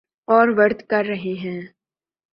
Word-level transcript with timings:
اور 0.27 0.47
ورد 0.57 0.81
کر 0.81 1.05
رہے 1.05 1.33
ہیں۔ 1.39 1.61